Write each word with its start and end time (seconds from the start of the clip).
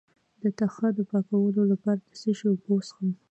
د 0.41 0.43
تخه 0.59 0.87
د 0.97 0.99
پاکوالي 1.09 1.63
لپاره 1.71 1.99
د 2.05 2.09
څه 2.21 2.29
شي 2.37 2.45
اوبه 2.51 2.69
وڅښم؟ 2.73 3.09